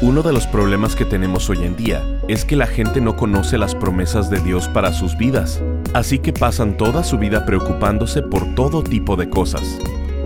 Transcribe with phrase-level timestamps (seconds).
[0.00, 3.58] Uno de los problemas que tenemos hoy en día es que la gente no conoce
[3.58, 5.62] las promesas de Dios para sus vidas,
[5.94, 9.78] así que pasan toda su vida preocupándose por todo tipo de cosas.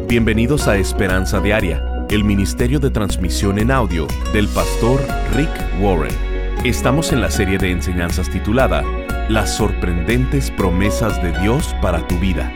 [0.09, 5.01] Bienvenidos a Esperanza Diaria, el ministerio de transmisión en audio del pastor
[5.37, 5.51] Rick
[5.81, 6.17] Warren.
[6.65, 8.83] Estamos en la serie de enseñanzas titulada
[9.29, 12.51] Las sorprendentes promesas de Dios para tu vida.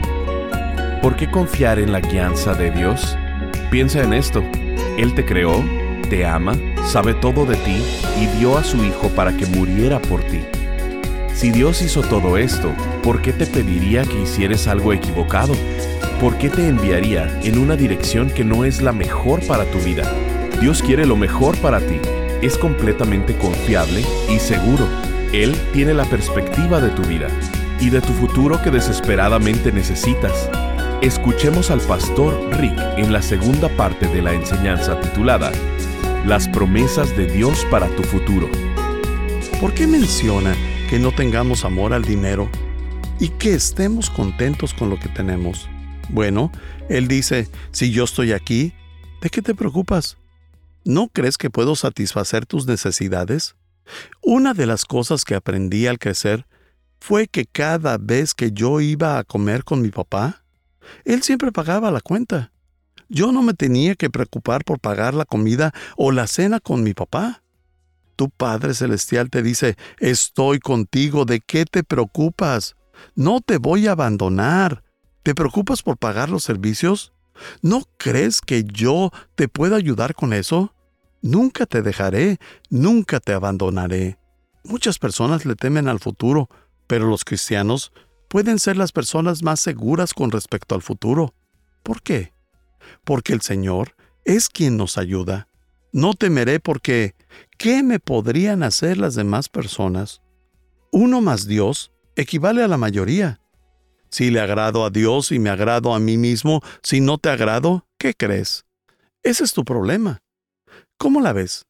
[1.02, 3.18] ¿Por qué confiar en la guianza de Dios?
[3.70, 4.42] Piensa en esto.
[4.96, 5.62] Él te creó,
[6.12, 6.54] te ama,
[6.84, 7.82] sabe todo de ti
[8.20, 10.40] y dio a su Hijo para que muriera por ti.
[11.32, 12.70] Si Dios hizo todo esto,
[13.02, 15.54] ¿por qué te pediría que hicieras algo equivocado?
[16.20, 20.02] ¿Por qué te enviaría en una dirección que no es la mejor para tu vida?
[20.60, 21.98] Dios quiere lo mejor para ti.
[22.42, 24.86] Es completamente confiable y seguro.
[25.32, 27.28] Él tiene la perspectiva de tu vida
[27.80, 30.50] y de tu futuro que desesperadamente necesitas.
[31.00, 35.50] Escuchemos al pastor Rick en la segunda parte de la enseñanza titulada
[36.26, 38.48] Las promesas de Dios para tu futuro.
[39.60, 40.54] ¿Por qué menciona
[40.88, 42.48] que no tengamos amor al dinero
[43.18, 45.68] y que estemos contentos con lo que tenemos?
[46.10, 46.52] Bueno,
[46.88, 48.72] él dice, si yo estoy aquí,
[49.20, 50.16] ¿de qué te preocupas?
[50.84, 53.56] ¿No crees que puedo satisfacer tus necesidades?
[54.22, 56.46] Una de las cosas que aprendí al crecer
[57.00, 60.44] fue que cada vez que yo iba a comer con mi papá,
[61.04, 62.52] él siempre pagaba la cuenta.
[63.14, 66.94] Yo no me tenía que preocupar por pagar la comida o la cena con mi
[66.94, 67.42] papá.
[68.16, 72.74] Tu Padre Celestial te dice, estoy contigo, ¿de qué te preocupas?
[73.14, 74.82] No te voy a abandonar.
[75.22, 77.12] ¿Te preocupas por pagar los servicios?
[77.60, 80.74] ¿No crees que yo te puedo ayudar con eso?
[81.20, 82.38] Nunca te dejaré,
[82.70, 84.18] nunca te abandonaré.
[84.64, 86.48] Muchas personas le temen al futuro,
[86.86, 87.92] pero los cristianos
[88.28, 91.34] pueden ser las personas más seguras con respecto al futuro.
[91.82, 92.31] ¿Por qué?
[93.04, 95.48] Porque el Señor es quien nos ayuda.
[95.92, 97.14] No temeré porque
[97.58, 100.22] ¿qué me podrían hacer las demás personas?
[100.90, 103.40] Uno más Dios equivale a la mayoría.
[104.10, 107.86] Si le agrado a Dios y me agrado a mí mismo, si no te agrado,
[107.98, 108.66] ¿qué crees?
[109.22, 110.22] Ese es tu problema.
[110.98, 111.66] ¿Cómo la ves?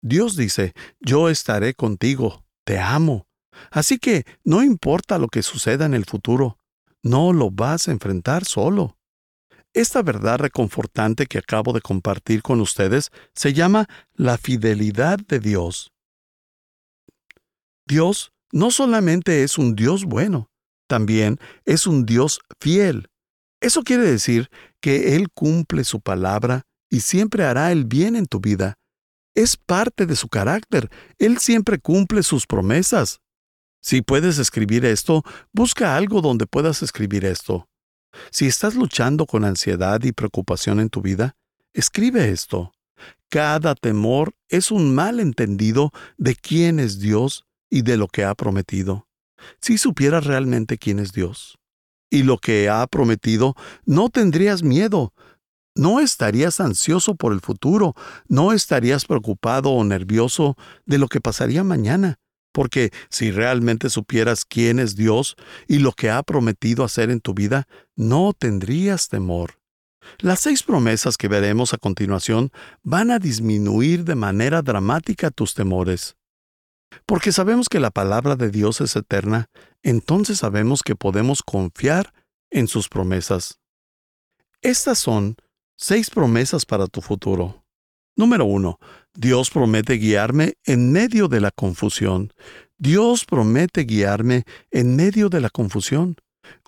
[0.00, 3.26] Dios dice, yo estaré contigo, te amo,
[3.70, 6.58] Así que no importa lo que suceda en el futuro,
[7.02, 8.96] no lo vas a enfrentar solo.
[9.72, 15.92] Esta verdad reconfortante que acabo de compartir con ustedes se llama la fidelidad de Dios.
[17.86, 20.50] Dios no solamente es un Dios bueno,
[20.88, 23.08] también es un Dios fiel.
[23.60, 24.50] Eso quiere decir
[24.80, 28.74] que Él cumple su palabra y siempre hará el bien en tu vida.
[29.36, 30.90] Es parte de su carácter.
[31.18, 33.20] Él siempre cumple sus promesas.
[33.80, 37.69] Si puedes escribir esto, busca algo donde puedas escribir esto.
[38.30, 41.36] Si estás luchando con ansiedad y preocupación en tu vida,
[41.72, 42.72] escribe esto.
[43.28, 48.34] Cada temor es un mal entendido de quién es Dios y de lo que ha
[48.34, 49.06] prometido.
[49.60, 51.58] Si supieras realmente quién es Dios
[52.10, 53.54] y lo que ha prometido,
[53.84, 55.14] no tendrías miedo,
[55.76, 57.94] no estarías ansioso por el futuro,
[58.28, 62.18] no estarías preocupado o nervioso de lo que pasaría mañana,
[62.60, 65.34] porque si realmente supieras quién es Dios
[65.66, 67.66] y lo que ha prometido hacer en tu vida,
[67.96, 69.58] no tendrías temor.
[70.18, 76.18] Las seis promesas que veremos a continuación van a disminuir de manera dramática tus temores.
[77.06, 79.46] Porque sabemos que la palabra de Dios es eterna,
[79.82, 82.12] entonces sabemos que podemos confiar
[82.50, 83.58] en sus promesas.
[84.60, 85.36] Estas son
[85.78, 87.59] seis promesas para tu futuro.
[88.16, 88.78] Número uno,
[89.14, 92.32] Dios promete guiarme en medio de la confusión.
[92.78, 96.16] Dios promete guiarme en medio de la confusión.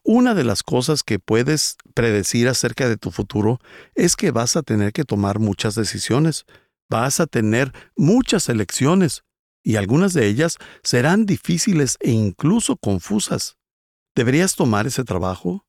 [0.04, 3.60] Una de las cosas que puedes predecir acerca de tu futuro
[3.94, 6.44] es que vas a tener que tomar muchas decisiones,
[6.91, 9.22] vas a tener muchas elecciones,
[9.64, 13.56] y algunas de ellas serán difíciles e incluso confusas.
[14.16, 15.64] ¿Deberías tomar ese trabajo?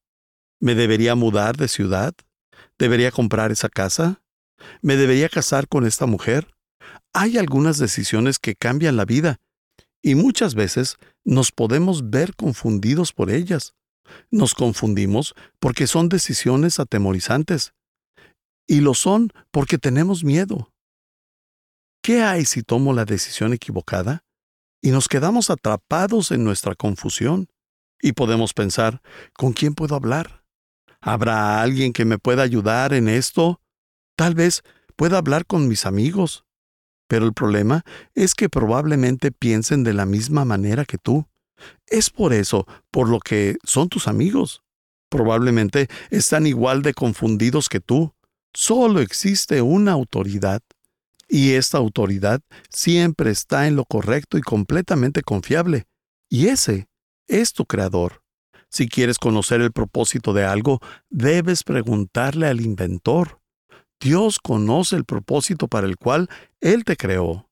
[0.59, 2.13] ¿Me debería mudar de ciudad?
[2.79, 4.22] ¿Debería comprar esa casa?
[4.81, 6.47] ¿Me debería casar con esta mujer?
[7.14, 9.40] Hay algunas decisiones que cambian la vida
[10.02, 13.73] y muchas veces nos podemos ver confundidos por ellas.
[14.29, 17.73] Nos confundimos porque son decisiones atemorizantes
[18.67, 20.72] y lo son porque tenemos miedo.
[22.02, 24.26] ¿Qué hay si tomo la decisión equivocada?
[24.82, 27.47] Y nos quedamos atrapados en nuestra confusión
[28.02, 29.02] y podemos pensar,
[29.32, 30.43] ¿con quién puedo hablar?
[30.99, 33.61] ¿Habrá alguien que me pueda ayudar en esto?
[34.16, 34.64] Tal vez
[34.96, 36.46] pueda hablar con mis amigos.
[37.08, 37.84] Pero el problema
[38.16, 41.28] es que probablemente piensen de la misma manera que tú.
[41.88, 44.64] Es por eso, por lo que son tus amigos.
[45.10, 48.14] Probablemente están igual de confundidos que tú.
[48.54, 50.62] Solo existe una autoridad.
[51.28, 55.86] Y esta autoridad siempre está en lo correcto y completamente confiable.
[56.30, 56.88] Y ese
[57.28, 58.24] es tu creador.
[58.70, 60.80] Si quieres conocer el propósito de algo,
[61.10, 63.40] debes preguntarle al inventor.
[64.03, 66.28] Dios conoce el propósito para el cual
[66.59, 67.50] Él te creó.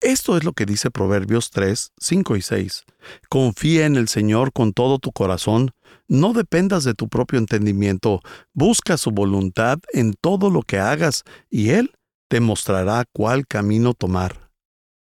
[0.00, 2.84] Esto es lo que dice Proverbios 3, 5 y 6.
[3.28, 5.72] Confía en el Señor con todo tu corazón,
[6.08, 8.22] no dependas de tu propio entendimiento,
[8.54, 11.92] busca su voluntad en todo lo que hagas y Él
[12.30, 14.50] te mostrará cuál camino tomar.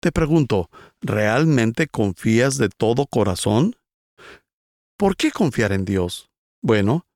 [0.03, 0.69] Te pregunto,
[1.01, 3.77] ¿realmente confías de todo corazón?
[4.99, 6.29] ¿Por qué confiar en Dios?
[6.61, 7.07] Bueno,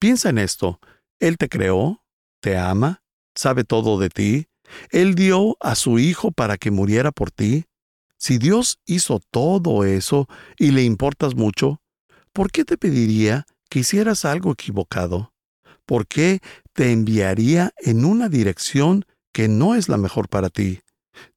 [0.00, 0.80] piensa en esto.
[1.20, 2.02] Él te creó,
[2.40, 3.03] te ama,
[3.34, 4.46] sabe todo de ti,
[4.90, 7.64] él dio a su Hijo para que muriera por ti.
[8.18, 10.28] Si Dios hizo todo eso
[10.58, 11.80] y le importas mucho,
[12.32, 15.32] ¿por qué te pediría que hicieras algo equivocado?
[15.86, 16.40] ¿Por qué
[16.72, 20.80] te enviaría en una dirección que no es la mejor para ti?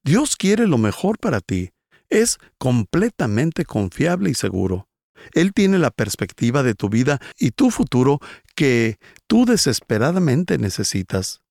[0.02, 1.70] Dios quiere lo mejor para ti.
[2.08, 4.88] Es completamente confiable y seguro.
[5.34, 8.20] Él tiene la perspectiva de tu vida y tu futuro
[8.54, 11.42] que tú desesperadamente necesitas.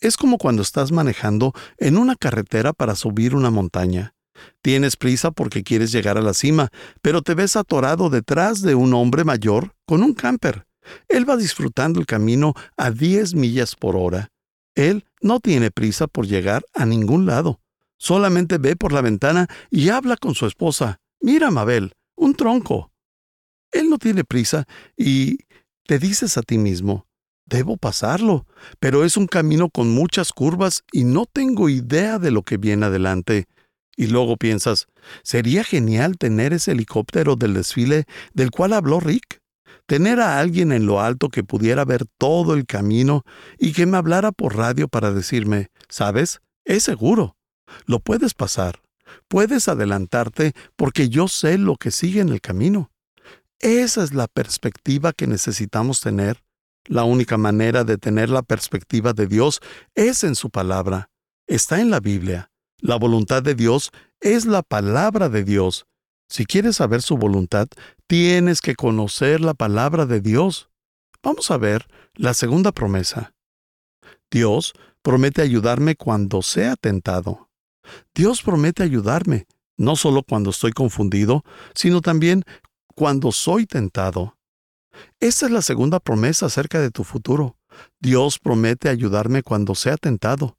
[0.00, 4.14] Es como cuando estás manejando en una carretera para subir una montaña.
[4.62, 6.70] Tienes prisa porque quieres llegar a la cima,
[7.02, 10.66] pero te ves atorado detrás de un hombre mayor con un camper.
[11.08, 14.28] Él va disfrutando el camino a 10 millas por hora.
[14.74, 17.60] Él no tiene prisa por llegar a ningún lado.
[17.98, 21.00] Solamente ve por la ventana y habla con su esposa.
[21.20, 22.92] Mira, Mabel, un tronco.
[23.72, 24.66] Él no tiene prisa
[24.96, 25.38] y
[25.84, 27.07] te dices a ti mismo,
[27.48, 28.46] debo pasarlo,
[28.78, 32.86] pero es un camino con muchas curvas y no tengo idea de lo que viene
[32.86, 33.46] adelante.
[33.96, 34.86] Y luego piensas,
[35.22, 39.40] sería genial tener ese helicóptero del desfile del cual habló Rick.
[39.86, 43.24] Tener a alguien en lo alto que pudiera ver todo el camino
[43.58, 46.40] y que me hablara por radio para decirme, ¿sabes?
[46.64, 47.36] Es seguro.
[47.86, 48.82] Lo puedes pasar.
[49.28, 52.90] Puedes adelantarte porque yo sé lo que sigue en el camino.
[53.60, 56.42] Esa es la perspectiva que necesitamos tener
[56.86, 59.60] la única manera de tener la perspectiva de Dios
[59.94, 61.10] es en su palabra.
[61.46, 62.50] Está en la Biblia.
[62.80, 63.90] La voluntad de Dios
[64.20, 65.86] es la palabra de Dios.
[66.28, 67.68] Si quieres saber su voluntad,
[68.06, 70.70] tienes que conocer la palabra de Dios.
[71.22, 73.34] Vamos a ver la segunda promesa.
[74.30, 74.72] Dios
[75.02, 77.48] promete ayudarme cuando sea tentado.
[78.14, 79.46] Dios promete ayudarme,
[79.76, 81.44] no solo cuando estoy confundido,
[81.74, 82.44] sino también
[82.94, 84.37] cuando soy tentado.
[85.20, 87.56] Esta es la segunda promesa acerca de tu futuro.
[88.00, 90.58] Dios promete ayudarme cuando sea tentado.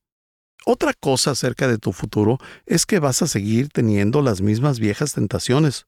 [0.66, 5.14] Otra cosa acerca de tu futuro es que vas a seguir teniendo las mismas viejas
[5.14, 5.88] tentaciones.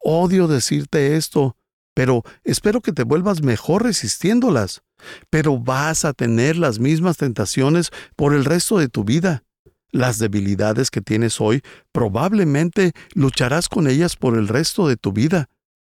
[0.00, 1.56] Odio decirte esto,
[1.94, 4.82] pero espero que te vuelvas mejor resistiéndolas.
[5.30, 9.44] Pero vas a tener las mismas tentaciones por el resto de tu vida.
[9.90, 11.62] Las debilidades que tienes hoy
[11.92, 15.48] probablemente lucharás con ellas por el resto de tu vida.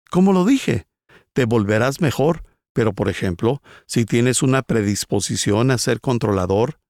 [0.09, 0.87] Como lo dije,
[1.39, 2.43] te volverás mejor,
[2.73, 6.81] pero por ejemplo, si tienes una predisposición a ser controlador,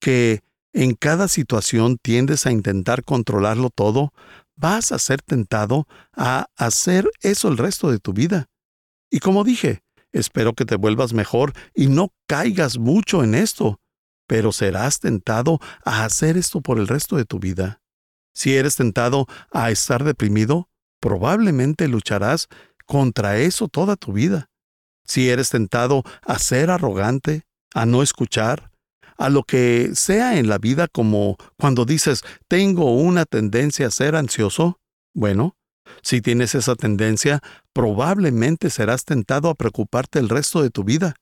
[0.00, 0.42] que
[0.74, 4.12] en cada situación tiendes a intentar controlarlo todo,
[4.54, 8.50] vas a ser tentado a hacer eso el resto de tu vida.
[9.10, 9.80] Y como dije,
[10.12, 13.80] espero que te vuelvas mejor y no caigas mucho en esto,
[14.26, 17.80] pero serás tentado a hacer esto por el resto de tu vida.
[18.34, 20.68] Si eres tentado a estar deprimido,
[21.00, 22.48] probablemente lucharás
[22.86, 24.48] contra eso toda tu vida.
[25.04, 27.42] Si eres tentado a ser arrogante,
[27.74, 28.70] a no escuchar,
[29.16, 34.14] a lo que sea en la vida como cuando dices tengo una tendencia a ser
[34.16, 34.80] ansioso,
[35.14, 35.56] bueno,
[36.02, 37.40] si tienes esa tendencia,
[37.72, 41.14] probablemente serás tentado a preocuparte el resto de tu vida.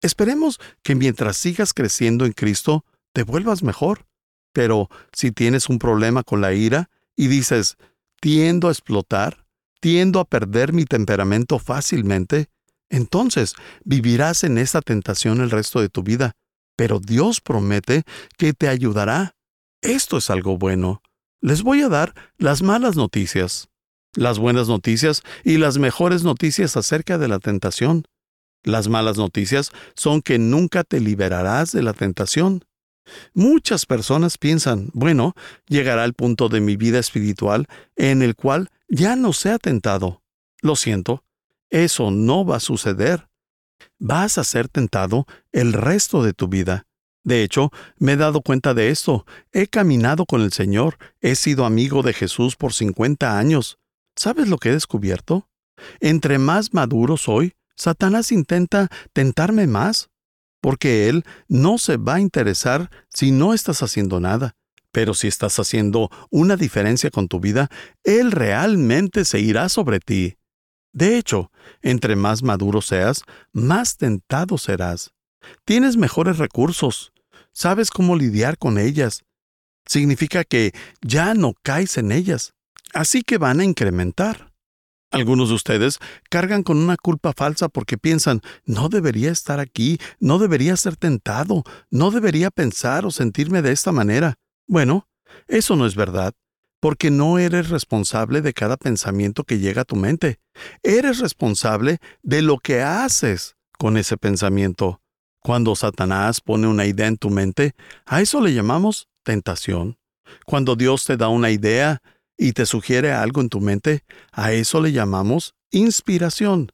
[0.00, 4.06] Esperemos que mientras sigas creciendo en Cristo, te vuelvas mejor.
[4.52, 7.76] Pero si tienes un problema con la ira y dices,
[8.20, 9.44] tiendo a explotar,
[9.80, 12.48] tiendo a perder mi temperamento fácilmente,
[12.90, 13.54] entonces
[13.84, 16.32] vivirás en esta tentación el resto de tu vida.
[16.76, 18.04] Pero Dios promete
[18.36, 19.34] que te ayudará.
[19.82, 21.02] Esto es algo bueno.
[21.40, 23.68] Les voy a dar las malas noticias,
[24.14, 28.04] las buenas noticias y las mejores noticias acerca de la tentación.
[28.64, 32.64] Las malas noticias son que nunca te liberarás de la tentación.
[33.34, 35.34] Muchas personas piensan, bueno,
[35.68, 37.66] llegará el punto de mi vida espiritual
[37.96, 40.22] en el cual ya no sea tentado.
[40.60, 41.24] Lo siento,
[41.70, 43.28] eso no va a suceder.
[43.98, 46.86] Vas a ser tentado el resto de tu vida.
[47.24, 49.26] De hecho, me he dado cuenta de esto.
[49.52, 53.78] He caminado con el Señor, he sido amigo de Jesús por 50 años.
[54.16, 55.48] ¿Sabes lo que he descubierto?
[56.00, 60.10] Entre más maduro soy, Satanás intenta tentarme más.
[60.60, 64.56] porque Él no se va a interesar si no estás haciendo nada.
[64.92, 67.68] Pero si estás haciendo una diferencia con tu vida,
[68.04, 70.36] Él realmente se irá sobre ti.
[70.92, 71.50] De hecho,
[71.82, 75.12] entre más maduro seas, más tentado serás.
[75.64, 77.12] Tienes mejores recursos,
[77.52, 79.22] sabes cómo lidiar con ellas.
[79.86, 82.54] Significa que ya no caes en ellas,
[82.94, 84.52] así que van a incrementar.
[85.10, 90.38] Algunos de ustedes cargan con una culpa falsa porque piensan, no debería estar aquí, no
[90.38, 94.34] debería ser tentado, no debería pensar o sentirme de esta manera.
[94.68, 95.08] Bueno,
[95.48, 96.34] eso no es verdad,
[96.80, 100.38] porque no eres responsable de cada pensamiento que llega a tu mente.
[100.84, 105.00] Eres responsable de lo que haces con ese pensamiento.
[105.40, 107.74] Cuando Satanás pone una idea en tu mente,
[108.06, 109.98] a eso le llamamos tentación.
[110.44, 112.00] Cuando Dios te da una idea,
[112.38, 116.70] y te sugiere algo en tu mente, a eso le llamamos inspiración,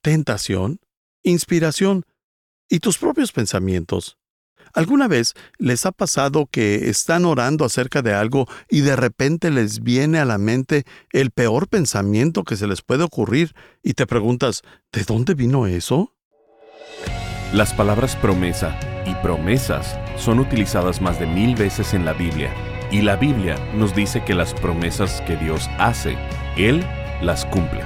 [0.00, 0.80] tentación,
[1.22, 2.04] inspiración
[2.68, 4.16] y tus propios pensamientos.
[4.74, 9.82] ¿Alguna vez les ha pasado que están orando acerca de algo y de repente les
[9.82, 14.62] viene a la mente el peor pensamiento que se les puede ocurrir y te preguntas,
[14.92, 16.14] ¿de dónde vino eso?
[17.52, 22.50] Las palabras promesa y promesas son utilizadas más de mil veces en la Biblia
[22.90, 26.16] y la Biblia nos dice que las promesas que Dios hace,
[26.56, 26.84] Él
[27.22, 27.82] las cumple.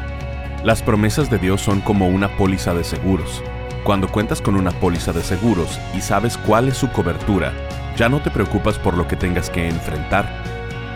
[0.64, 3.42] Las promesas de Dios son como una póliza de seguros.
[3.86, 7.52] Cuando cuentas con una póliza de seguros y sabes cuál es su cobertura,
[7.96, 10.42] ya no te preocupas por lo que tengas que enfrentar.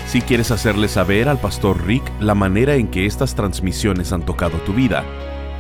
[0.08, 4.60] Si quieres hacerle saber al pastor Rick la manera en que estas transmisiones han tocado
[4.60, 5.04] tu vida,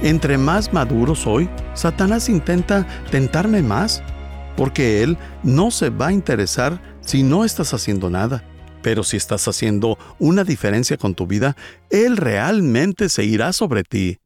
[0.03, 4.03] Entre más maduro soy, Satanás intenta tentarme más
[4.55, 8.43] porque Él no se va a interesar si no estás haciendo nada.
[8.81, 11.55] Pero si estás haciendo una diferencia con tu vida,
[11.89, 14.17] Él realmente se irá sobre ti.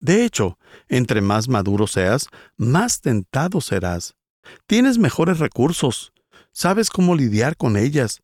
[0.00, 4.14] De hecho, entre más maduro seas, más tentado serás.
[4.66, 6.12] Tienes mejores recursos,
[6.52, 8.20] sabes cómo lidiar con ellas.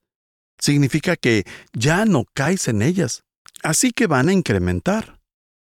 [0.59, 3.25] Significa que ya no caes en ellas,
[3.62, 5.21] así que van a incrementar.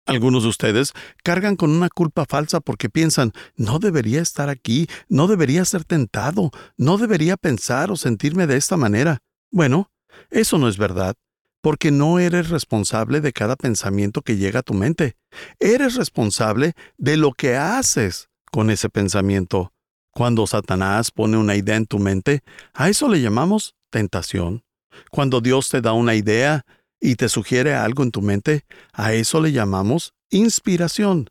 [0.04, 0.92] Algunos de ustedes
[1.22, 6.50] cargan con una culpa falsa porque piensan, no debería estar aquí, no debería ser tentado,
[6.76, 9.18] no debería pensar o sentirme de esta manera.
[9.52, 9.92] Bueno,
[10.30, 11.14] eso no es verdad,
[11.62, 15.16] porque no eres responsable de cada pensamiento que llega a tu mente.
[15.58, 19.72] Eres responsable de lo que haces con ese pensamiento.
[20.10, 22.42] Cuando Satanás pone una idea en tu mente,
[22.74, 24.64] a eso le llamamos tentación.
[25.10, 26.66] Cuando Dios te da una idea,
[27.02, 31.28] y te sugiere algo en tu mente, a eso le llamamos inspiración,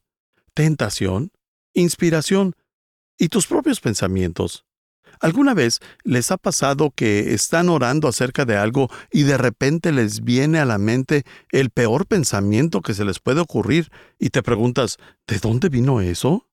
[0.54, 1.32] tentación,
[1.74, 2.56] inspiración
[3.18, 4.66] y tus propios pensamientos.
[5.20, 10.24] ¿Alguna vez les ha pasado que están orando acerca de algo y de repente les
[10.24, 14.98] viene a la mente el peor pensamiento que se les puede ocurrir y te preguntas,
[15.28, 16.48] ¿de dónde vino eso?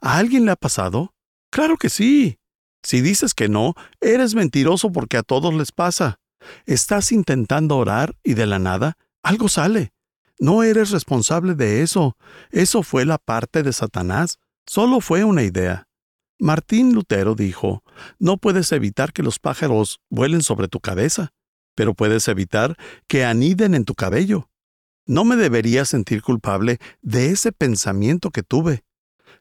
[0.00, 1.14] ¿A alguien le ha pasado?
[1.50, 2.38] Claro que sí.
[2.82, 6.20] Si dices que no, eres mentiroso porque a todos les pasa.
[6.66, 9.92] Estás intentando orar y de la nada algo sale.
[10.38, 12.16] No eres responsable de eso.
[12.50, 14.38] Eso fue la parte de Satanás.
[14.66, 15.87] Solo fue una idea.
[16.38, 17.82] Martín Lutero dijo,
[18.18, 21.32] no puedes evitar que los pájaros vuelen sobre tu cabeza,
[21.74, 22.76] pero puedes evitar
[23.08, 24.48] que aniden en tu cabello.
[25.04, 28.84] No me debería sentir culpable de ese pensamiento que tuve.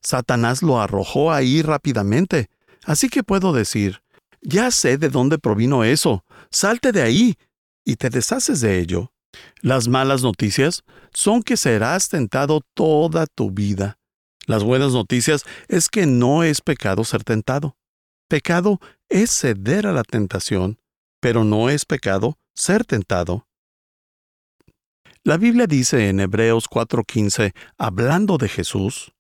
[0.02, 2.50] Satanás lo arrojó ahí rápidamente,
[2.86, 4.02] así que puedo decir,
[4.42, 6.24] Ya sé de dónde provino eso.
[6.52, 7.36] Salte de ahí.
[7.84, 9.12] Y te deshaces de ello.
[9.62, 13.97] Las malas noticias son que serás tentado toda tu vida.
[14.48, 17.76] Las buenas noticias es que no es pecado ser tentado.
[18.30, 20.80] Pecado es ceder a la tentación,
[21.20, 23.46] pero no es pecado ser tentado.
[25.26, 29.12] La Biblia dice en Hebreos 4:15, hablando de Jesús,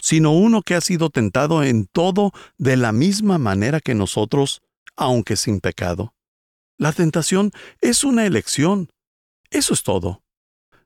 [0.00, 4.62] sino uno que ha sido tentado en todo de la misma manera que nosotros,
[4.96, 6.12] aunque sin pecado.
[6.76, 8.90] La tentación es una elección.
[9.48, 10.24] Eso es todo.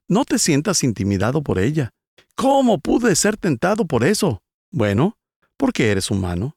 [0.07, 1.95] No te sientas intimidado por ella.
[2.37, 4.43] ¿Cómo pude ser tentado por eso?
[4.71, 5.16] Bueno,
[5.57, 6.55] porque eres humano.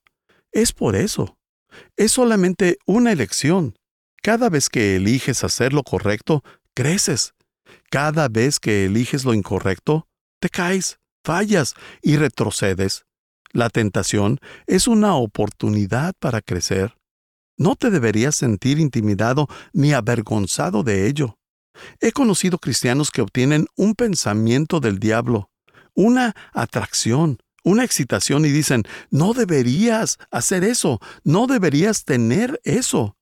[0.52, 1.38] Es por eso.
[1.96, 3.76] Es solamente una elección.
[4.22, 6.44] Cada vez que eliges hacer lo correcto,
[6.76, 7.34] creces.
[7.90, 10.06] Cada vez que eliges lo incorrecto,
[10.42, 13.06] te caes, fallas y retrocedes.
[13.54, 16.98] La tentación es una oportunidad para crecer.
[17.58, 21.38] No te deberías sentir intimidado ni avergonzado de ello.
[22.02, 25.50] He conocido cristianos que obtienen un pensamiento del diablo,
[26.00, 33.18] una atracción, una excitación y dicen, no deberías hacer eso, no deberías tener eso.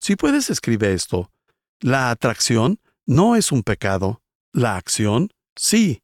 [0.00, 1.30] Si puedes, escribe esto.
[1.78, 4.22] La atracción no es un pecado.
[4.54, 6.02] La acción, sí.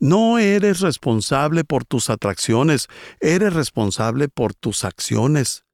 [0.00, 2.88] No eres responsable por tus atracciones,
[3.20, 5.64] eres responsable por tus acciones.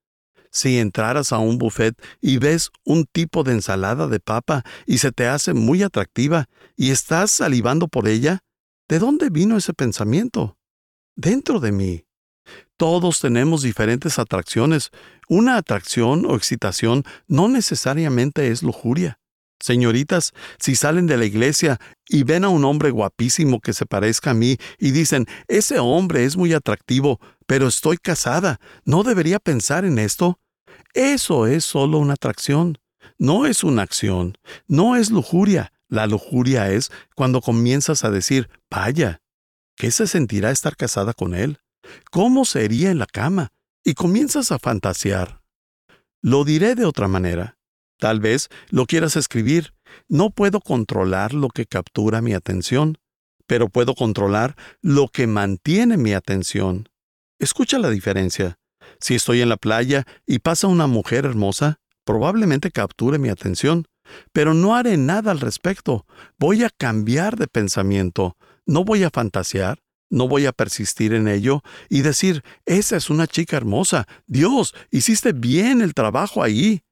[0.50, 5.12] Si entraras a un buffet y ves un tipo de ensalada de papa y se
[5.12, 8.44] te hace muy atractiva y estás salivando por ella,
[8.92, 10.58] ¿de dónde vino ese pensamiento?
[11.16, 12.04] Dentro de mí.
[12.76, 14.90] Todos tenemos diferentes atracciones.
[15.30, 19.18] Una atracción o excitación no necesariamente es lujuria.
[19.60, 24.32] Señoritas, si salen de la iglesia y ven a un hombre guapísimo que se parezca
[24.32, 29.86] a mí y dicen, ese hombre es muy atractivo, pero estoy casada, ¿no debería pensar
[29.86, 30.38] en esto?
[30.92, 32.76] Eso es solo una atracción,
[33.16, 35.71] no es una acción, no es lujuria.
[35.92, 39.20] La lujuria es cuando comienzas a decir, vaya,
[39.76, 41.58] ¿qué se sentirá estar casada con él?
[42.10, 43.52] ¿Cómo sería en la cama?
[43.84, 45.42] Y comienzas a fantasear.
[46.22, 47.58] Lo diré de otra manera.
[47.98, 49.74] Tal vez lo quieras escribir.
[50.08, 52.96] No puedo controlar lo que captura mi atención,
[53.46, 56.88] pero puedo controlar lo que mantiene mi atención.
[57.38, 58.58] Escucha la diferencia.
[58.98, 63.84] Si estoy en la playa y pasa una mujer hermosa, probablemente capture mi atención,
[64.32, 66.06] pero no haré nada al respecto.
[66.38, 68.36] Voy a cambiar de pensamiento.
[68.66, 73.26] No voy a fantasear, no voy a persistir en ello y decir, esa es una
[73.26, 74.06] chica hermosa.
[74.26, 76.82] Dios, hiciste bien el trabajo ahí.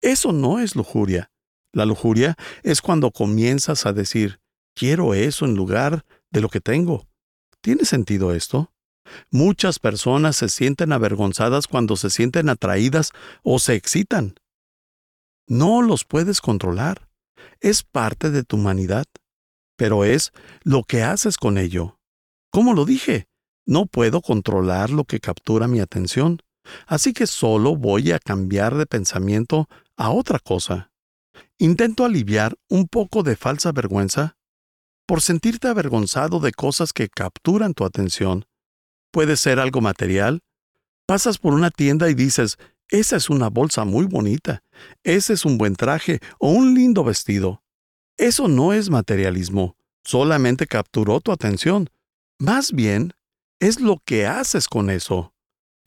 [0.00, 1.30] Eso no es lujuria.
[1.72, 4.40] La lujuria es cuando comienzas a decir,
[4.74, 7.06] quiero eso en lugar de lo que tengo.
[7.60, 8.72] ¿Tiene sentido esto?
[9.30, 13.10] Muchas personas se sienten avergonzadas cuando se sienten atraídas
[13.42, 14.34] o se excitan.
[15.46, 17.08] No los puedes controlar.
[17.60, 19.06] Es parte de tu humanidad,
[19.76, 21.98] pero es lo que haces con ello.
[22.50, 23.26] ¿Cómo lo dije?
[23.66, 26.40] No puedo controlar lo que captura mi atención,
[26.86, 30.90] así que solo voy a cambiar de pensamiento a otra cosa.
[31.58, 34.36] Intento aliviar un poco de falsa vergüenza
[35.06, 38.46] por sentirte avergonzado de cosas que capturan tu atención.
[39.12, 40.40] Puede ser algo material.
[41.06, 42.58] Pasas por una tienda y dices,
[42.92, 44.62] esa es una bolsa muy bonita,
[45.02, 47.62] ese es un buen traje o un lindo vestido.
[48.18, 51.88] Eso no es materialismo, solamente capturó tu atención,
[52.38, 53.14] más bien,
[53.60, 55.34] es lo que haces con eso.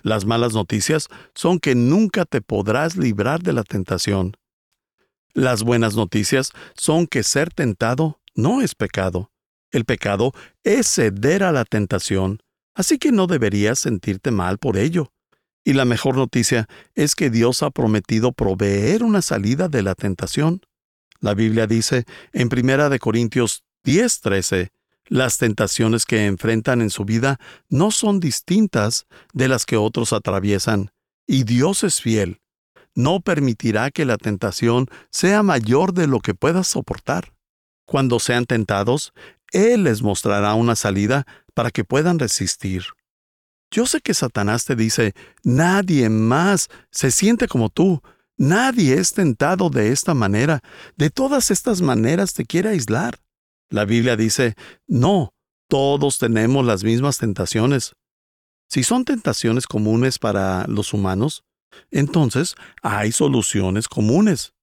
[0.01, 4.35] Las malas noticias son que nunca te podrás librar de la tentación.
[5.33, 9.31] Las buenas noticias son que ser tentado no es pecado.
[9.71, 10.31] El pecado
[10.63, 12.39] es ceder a la tentación,
[12.73, 15.11] así que no deberías sentirte mal por ello.
[15.65, 20.61] Y la mejor noticia es que Dios ha prometido proveer una salida de la tentación.
[21.19, 24.69] La Biblia dice en 1 Corintios 10:13,
[25.07, 30.91] las tentaciones que enfrentan en su vida no son distintas de las que otros atraviesan,
[31.27, 32.41] y Dios es fiel.
[32.93, 37.33] No permitirá que la tentación sea mayor de lo que puedas soportar.
[37.85, 39.13] Cuando sean tentados,
[39.51, 41.25] Él les mostrará una salida
[41.55, 42.83] para que puedan resistir.
[43.75, 48.01] Yo sé que Satanás te dice, nadie más se siente como tú,
[48.37, 50.61] nadie es tentado de esta manera,
[50.95, 53.19] de todas estas maneras te quiere aislar.
[53.69, 54.55] La Biblia dice,
[54.87, 55.33] no,
[55.67, 57.97] todos tenemos las mismas tentaciones.
[58.69, 61.43] Si son tentaciones comunes para los humanos,
[61.91, 64.53] entonces hay soluciones comunes.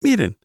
[0.00, 0.38] Miren,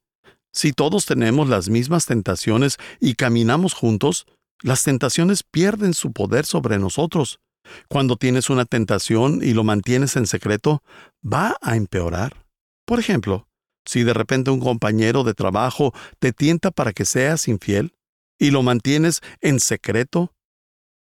[0.52, 4.26] si todos tenemos las mismas tentaciones y caminamos juntos,
[4.62, 7.40] las tentaciones pierden su poder sobre nosotros.
[7.90, 10.84] Cuando tienes una tentación y lo mantienes en secreto,
[11.24, 12.46] va a empeorar.
[12.86, 13.48] Por ejemplo,
[13.86, 17.94] si de repente un compañero de trabajo te tienta para que seas infiel
[18.38, 20.34] y lo mantienes en secreto,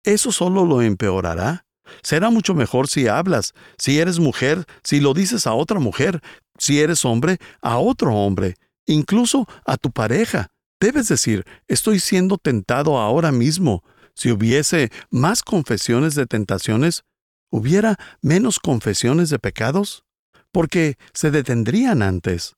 [0.03, 1.65] eso solo lo empeorará.
[2.01, 6.21] Será mucho mejor si hablas, si eres mujer, si lo dices a otra mujer,
[6.57, 10.47] si eres hombre, a otro hombre, incluso a tu pareja.
[10.79, 13.83] Debes decir, estoy siendo tentado ahora mismo.
[14.17, 17.03] Si hubiese más confesiones de tentaciones,
[17.51, 20.05] ¿hubiera menos confesiones de pecados?
[20.51, 22.55] Porque se detendrían antes.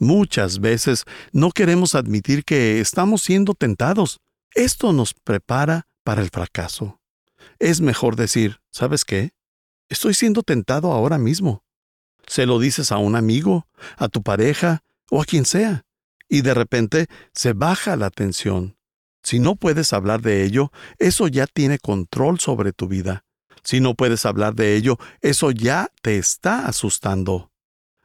[0.00, 4.18] Muchas veces no queremos admitir que estamos siendo tentados.
[4.56, 7.00] Esto nos prepara para el fracaso.
[7.60, 9.30] Es mejor decir, ¿sabes qué?
[9.88, 11.62] Estoy siendo tentado ahora mismo.
[12.26, 13.68] Se lo dices a un amigo,
[13.98, 15.84] a tu pareja o a quien sea,
[16.28, 18.76] y de repente se baja la tensión.
[19.22, 23.24] Si no puedes hablar de ello, eso ya tiene control sobre tu vida.
[23.62, 27.52] Si no puedes hablar de ello, eso ya te está asustando.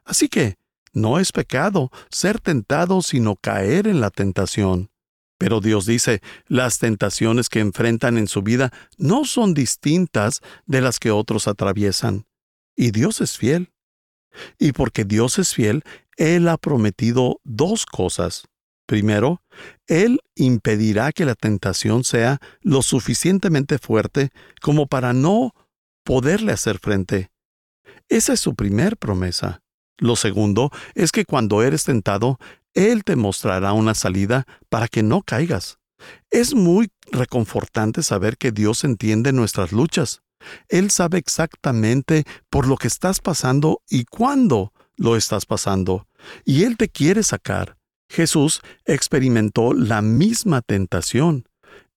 [0.04, 0.56] Así que,
[0.92, 4.90] no es pecado ser tentado sino caer en la tentación.
[5.38, 10.98] Pero Dios dice, las tentaciones que enfrentan en su vida no son distintas de las
[10.98, 12.26] que otros atraviesan.
[12.76, 13.72] Y Dios es fiel.
[14.58, 15.84] Y porque Dios es fiel,
[16.16, 18.48] Él ha prometido dos cosas.
[18.88, 19.42] Primero,
[19.86, 24.30] Él impedirá que la tentación sea lo suficientemente fuerte
[24.62, 25.52] como para no
[26.04, 27.30] poderle hacer frente.
[28.08, 29.60] Esa es su primer promesa.
[29.98, 32.38] Lo segundo es que cuando eres tentado,
[32.72, 35.78] Él te mostrará una salida para que no caigas.
[36.30, 40.22] Es muy reconfortante saber que Dios entiende nuestras luchas.
[40.70, 46.06] Él sabe exactamente por lo que estás pasando y cuándo lo estás pasando.
[46.46, 47.77] Y Él te quiere sacar.
[48.08, 51.48] Jesús experimentó la misma tentación.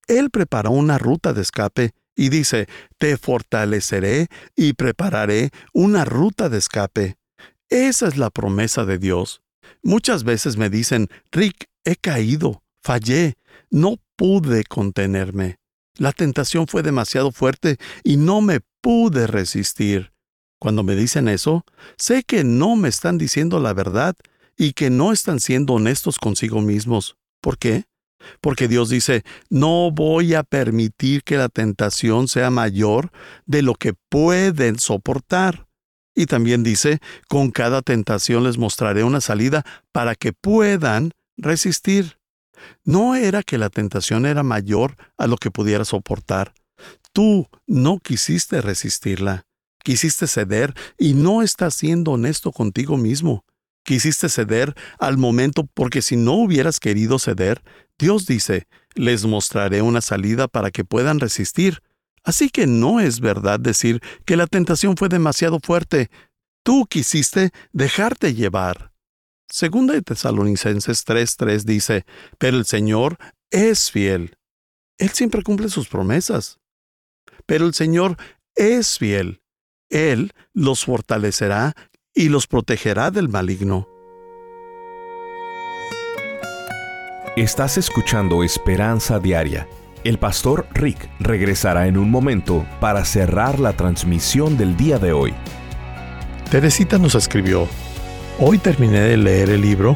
[0.08, 6.58] Él preparó una ruta de escape y dice, te fortaleceré y prepararé una ruta de
[6.58, 7.18] escape.
[7.70, 9.42] Esa es la promesa de Dios.
[9.82, 13.36] Muchas veces me dicen, Rick, he caído, fallé,
[13.70, 15.58] no pude contenerme.
[15.98, 20.12] La tentación fue demasiado fuerte y no me pude resistir.
[20.60, 21.66] Cuando me dicen eso,
[21.98, 24.16] sé que no me están diciendo la verdad
[24.62, 27.18] y que no están siendo honestos consigo mismos.
[27.42, 27.86] ¿Por qué?
[28.42, 33.12] Porque Dios dice, no voy a permitir que la tentación sea mayor
[33.48, 35.66] de lo que pueden soportar.
[36.14, 42.20] Y también dice, con cada tentación les mostraré una salida para que puedan resistir.
[42.84, 46.54] No era que la tentación era mayor a lo que pudiera soportar.
[47.14, 49.48] Tú no quisiste resistirla.
[49.84, 53.44] Quisiste ceder y no estás siendo honesto contigo mismo.
[53.84, 57.64] Quisiste ceder al momento porque si no hubieras querido ceder,
[57.98, 61.82] Dios dice, les mostraré una salida para que puedan resistir.
[62.24, 66.12] Así que no es verdad decir que la tentación fue demasiado fuerte.
[66.64, 68.92] Tú quisiste dejarte llevar.
[69.50, 72.06] Segunda de Tesalonicenses 3:3 dice,
[72.38, 73.18] pero el Señor
[73.50, 74.38] es fiel.
[74.98, 76.60] Él siempre cumple sus promesas.
[77.46, 78.18] Pero el Señor
[78.56, 79.42] es fiel.
[79.90, 81.76] Él los fortalecerá
[82.14, 83.88] y los protegerá del maligno.
[87.36, 89.68] Estás escuchando Esperanza Diaria
[90.04, 95.34] el pastor Rick regresará en un momento para cerrar la transmisión del día de hoy.
[96.50, 97.68] Teresita nos escribió,
[98.40, 99.96] Hoy terminé de leer el libro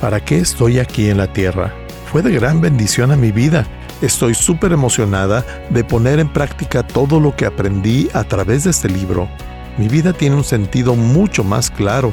[0.00, 1.74] ¿Para qué estoy aquí en la tierra?
[2.10, 3.66] Fue de gran bendición a mi vida.
[4.00, 8.88] Estoy súper emocionada de poner en práctica todo lo que aprendí a través de este
[8.88, 9.28] libro.
[9.76, 12.12] Mi vida tiene un sentido mucho más claro.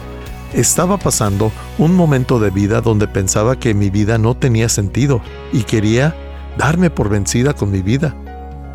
[0.53, 5.21] Estaba pasando un momento de vida donde pensaba que mi vida no tenía sentido
[5.53, 6.15] y quería
[6.57, 8.15] darme por vencida con mi vida.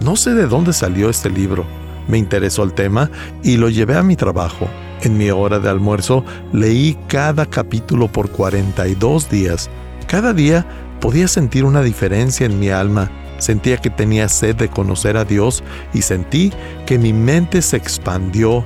[0.01, 1.67] No sé de dónde salió este libro.
[2.09, 3.11] Me interesó el tema
[3.43, 4.69] y lo llevé a mi trabajo.
[5.03, 9.69] En mi hora de almuerzo leí cada capítulo por 42 días.
[10.07, 10.65] Cada día
[11.01, 13.11] podía sentir una diferencia en mi alma.
[13.39, 16.53] Sentía que tenía sed de conocer a Dios y sentí
[16.87, 18.65] que mi mente se expandió.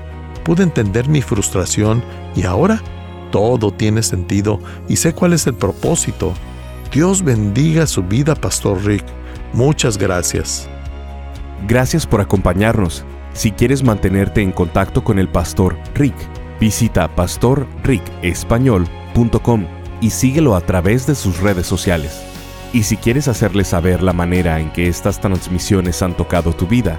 [0.50, 2.02] Pude entender mi frustración
[2.34, 2.82] y ahora
[3.30, 4.58] todo tiene sentido
[4.88, 6.34] y sé cuál es el propósito.
[6.92, 9.04] Dios bendiga su vida, Pastor Rick.
[9.52, 10.68] Muchas gracias.
[11.68, 13.04] Gracias por acompañarnos.
[13.32, 16.16] Si quieres mantenerte en contacto con el Pastor Rick,
[16.58, 19.66] visita pastorricespañol.com
[20.00, 22.24] y síguelo a través de sus redes sociales.
[22.72, 26.98] Y si quieres hacerle saber la manera en que estas transmisiones han tocado tu vida,